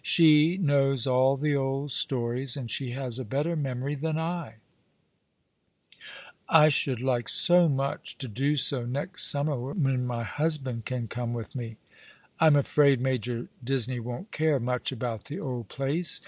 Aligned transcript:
"She 0.19 0.57
knows 0.57 1.05
all 1.05 1.37
the 1.37 1.55
old 1.55 1.91
stories, 1.91 2.57
and 2.57 2.71
she 2.71 2.89
has 2.89 3.19
a 3.19 3.23
better 3.23 3.55
memory 3.55 3.93
than 3.93 4.17
I."" 4.17 4.55
I 6.63 6.69
should 6.69 7.01
like 7.03 7.29
so 7.29 7.69
much 7.69 8.17
to 8.17 8.27
do 8.27 8.55
so 8.55 8.83
next 8.83 9.25
summer, 9.27 9.55
when 9.57 10.07
my 10.07 10.23
husband 10.23 10.85
can 10.85 11.07
come 11.07 11.33
with 11.33 11.55
me."" 11.55 11.77
I'm 12.39 12.55
afraid 12.55 12.99
Major 12.99 13.47
Disney 13.63 13.99
won't 13.99 14.31
care 14.31 14.59
much 14.59 14.91
about 14.91 15.25
the 15.25 15.39
old 15.39 15.69
place. 15.69 16.19